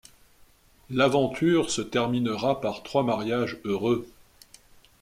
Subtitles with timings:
[0.89, 4.07] L'aventure se terminera par trois mariages heureux.